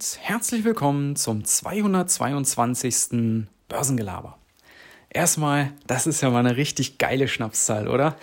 [0.00, 3.44] und herzlich willkommen zum 222.
[3.68, 4.38] Börsengelaber.
[5.10, 8.16] Erstmal, das ist ja mal eine richtig geile Schnapszahl, oder?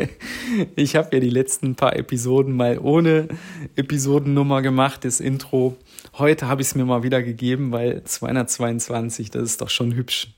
[0.76, 3.28] ich habe ja die letzten paar Episoden mal ohne
[3.76, 5.76] Episodennummer gemacht, das Intro.
[6.16, 10.28] Heute habe ich es mir mal wieder gegeben, weil 222, das ist doch schon hübsch.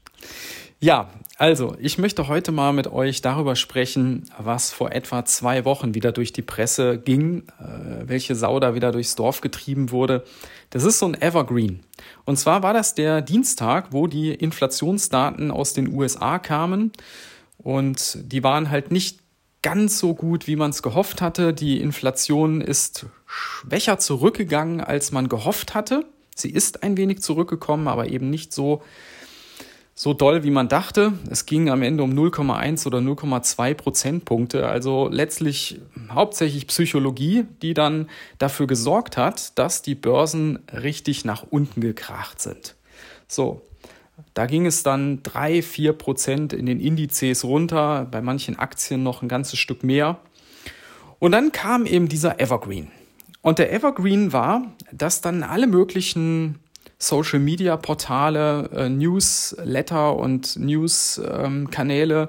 [0.78, 1.08] Ja,
[1.38, 6.12] also, ich möchte heute mal mit euch darüber sprechen, was vor etwa zwei Wochen wieder
[6.12, 10.24] durch die Presse ging, äh, welche Sau da wieder durchs Dorf getrieben wurde.
[10.70, 11.80] Das ist so ein Evergreen.
[12.26, 16.92] Und zwar war das der Dienstag, wo die Inflationsdaten aus den USA kamen
[17.58, 19.20] und die waren halt nicht
[19.62, 21.52] ganz so gut, wie man es gehofft hatte.
[21.52, 26.04] Die Inflation ist schwächer zurückgegangen, als man gehofft hatte.
[26.34, 28.82] Sie ist ein wenig zurückgekommen, aber eben nicht so
[29.98, 31.14] so doll, wie man dachte.
[31.30, 34.68] Es ging am Ende um 0,1 oder 0,2 Prozentpunkte.
[34.68, 41.80] Also letztlich hauptsächlich Psychologie, die dann dafür gesorgt hat, dass die Börsen richtig nach unten
[41.80, 42.76] gekracht sind.
[43.26, 43.62] So.
[44.32, 49.22] Da ging es dann drei, vier Prozent in den Indizes runter, bei manchen Aktien noch
[49.22, 50.18] ein ganzes Stück mehr.
[51.18, 52.90] Und dann kam eben dieser Evergreen.
[53.42, 56.58] Und der Evergreen war, dass dann alle möglichen
[57.06, 62.28] Social Media Portale, äh, Newsletter und News-Kanäle ähm,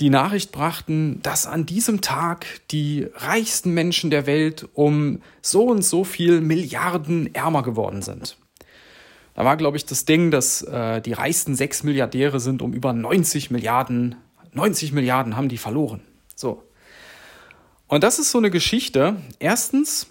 [0.00, 5.82] die Nachricht brachten, dass an diesem Tag die reichsten Menschen der Welt um so und
[5.82, 8.36] so viel Milliarden ärmer geworden sind.
[9.34, 12.92] Da war, glaube ich, das Ding, dass äh, die reichsten sechs Milliardäre sind um über
[12.92, 14.16] 90 Milliarden,
[14.52, 16.00] 90 Milliarden haben die verloren.
[16.34, 16.64] So.
[17.86, 19.16] Und das ist so eine Geschichte.
[19.38, 20.08] Erstens,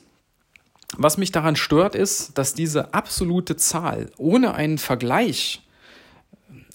[0.98, 5.62] was mich daran stört, ist, dass diese absolute Zahl ohne einen Vergleich,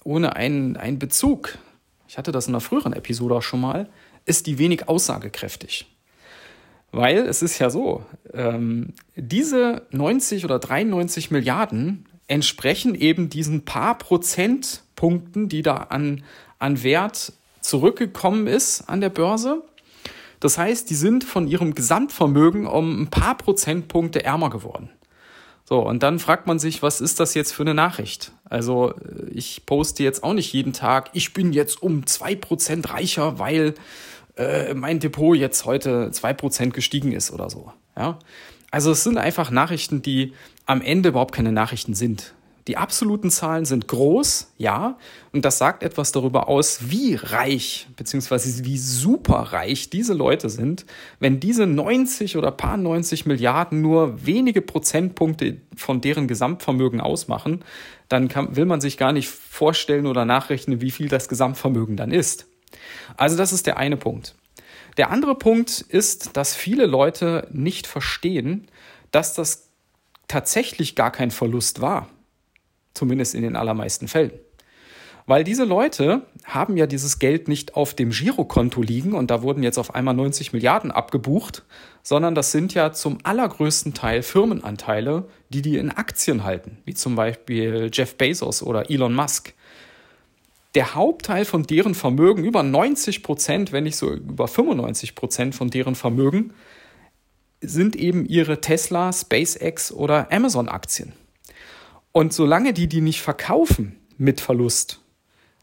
[0.04, 1.58] ohne einen, einen Bezug,
[2.08, 3.88] ich hatte das in einer früheren Episode auch schon mal,
[4.24, 5.86] ist die wenig aussagekräftig.
[6.90, 13.98] Weil es ist ja so, ähm, diese 90 oder 93 Milliarden entsprechen eben diesen paar
[13.98, 16.24] Prozentpunkten, die da an,
[16.58, 19.62] an Wert zurückgekommen ist an der Börse.
[20.40, 24.90] Das heißt, die sind von ihrem Gesamtvermögen um ein paar Prozentpunkte ärmer geworden.
[25.64, 28.32] So, und dann fragt man sich, was ist das jetzt für eine Nachricht?
[28.44, 32.90] Also, äh, ich poste jetzt auch nicht jeden Tag, ich bin jetzt um zwei Prozent
[32.90, 33.74] reicher, weil
[34.36, 37.70] äh, mein Depot jetzt heute zwei Prozent gestiegen ist oder so.
[37.96, 38.18] Ja?
[38.70, 40.32] Also, es sind einfach Nachrichten, die
[40.64, 42.32] am Ende überhaupt keine Nachrichten sind.
[42.68, 44.98] Die absoluten Zahlen sind groß, ja,
[45.32, 48.66] und das sagt etwas darüber aus, wie reich bzw.
[48.66, 50.84] wie superreich diese Leute sind,
[51.18, 57.64] wenn diese 90 oder paar 90 Milliarden nur wenige Prozentpunkte von deren Gesamtvermögen ausmachen,
[58.10, 62.10] dann kann, will man sich gar nicht vorstellen oder nachrechnen, wie viel das Gesamtvermögen dann
[62.10, 62.48] ist.
[63.16, 64.34] Also das ist der eine Punkt.
[64.98, 68.68] Der andere Punkt ist, dass viele Leute nicht verstehen,
[69.10, 69.70] dass das
[70.26, 72.10] tatsächlich gar kein Verlust war.
[72.98, 74.32] Zumindest in den allermeisten Fällen.
[75.24, 79.62] Weil diese Leute haben ja dieses Geld nicht auf dem Girokonto liegen und da wurden
[79.62, 81.64] jetzt auf einmal 90 Milliarden abgebucht,
[82.02, 87.14] sondern das sind ja zum allergrößten Teil Firmenanteile, die die in Aktien halten, wie zum
[87.14, 89.54] Beispiel Jeff Bezos oder Elon Musk.
[90.74, 95.70] Der Hauptteil von deren Vermögen, über 90 Prozent, wenn nicht so über 95 Prozent von
[95.70, 96.52] deren Vermögen,
[97.60, 101.12] sind eben ihre Tesla, SpaceX oder Amazon-Aktien.
[102.18, 104.98] Und solange die die nicht verkaufen mit Verlust,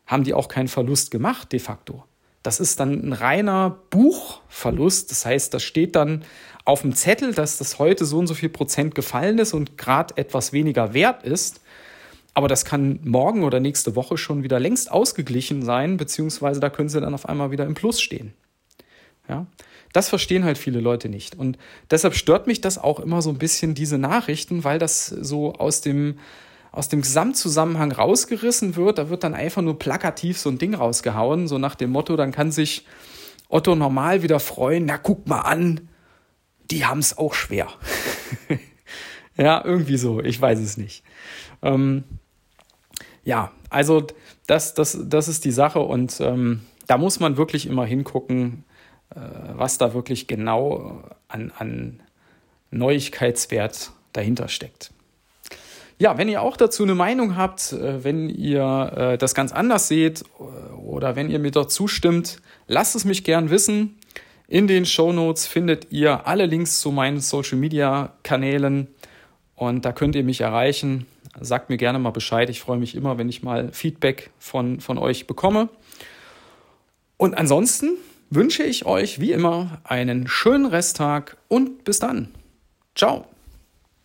[0.06, 2.06] haben die auch keinen Verlust gemacht de facto.
[2.44, 5.12] Das ist dann ein reiner Buchverlust.
[5.12, 6.24] Das heißt, das steht dann
[6.64, 10.16] auf dem Zettel, dass das heute so und so viel Prozent gefallen ist und gerade
[10.16, 11.60] etwas weniger wert ist.
[12.34, 16.88] Aber das kann morgen oder nächste Woche schon wieder längst ausgeglichen sein, beziehungsweise da können
[16.88, 18.34] sie dann auf einmal wieder im Plus stehen.
[19.28, 19.48] Ja,
[19.94, 21.36] das verstehen halt viele Leute nicht.
[21.36, 21.58] Und
[21.90, 25.82] deshalb stört mich das auch immer so ein bisschen, diese Nachrichten, weil das so aus
[25.82, 26.20] dem,
[26.72, 28.98] aus dem Gesamtzusammenhang rausgerissen wird.
[28.98, 32.34] Da wird dann einfach nur plakativ so ein Ding rausgehauen, so nach dem Motto, dann
[32.34, 32.86] kann sich
[33.48, 35.88] Otto normal wieder freuen, na guck mal an,
[36.72, 37.70] die haben es auch schwer.
[39.38, 41.04] ja, irgendwie so, ich weiß es nicht.
[41.62, 42.04] Ähm,
[43.24, 44.06] ja, also
[44.46, 48.65] das, das, das ist die Sache und ähm, da muss man wirklich immer hingucken,
[49.10, 52.02] was da wirklich genau an, an
[52.72, 54.92] Neuigkeitswert dahinter steckt.
[55.98, 59.88] Ja, wenn ihr auch dazu eine Meinung habt, äh, wenn ihr äh, das ganz anders
[59.88, 60.26] seht
[60.84, 63.98] oder wenn ihr mir dort zustimmt, lasst es mich gern wissen.
[64.48, 68.88] In den Show Notes findet ihr alle Links zu meinen Social Media Kanälen
[69.56, 71.08] und da könnt ihr mich erreichen.
[71.40, 72.50] Sagt mir gerne mal Bescheid.
[72.50, 75.70] Ich freue mich immer, wenn ich mal Feedback von, von euch bekomme.
[77.18, 77.98] Und ansonsten
[78.30, 82.30] wünsche ich euch wie immer einen schönen Resttag und bis dann.
[82.96, 83.28] Ciao.